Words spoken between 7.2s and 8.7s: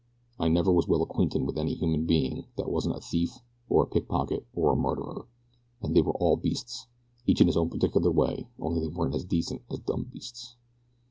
each in his own particular way,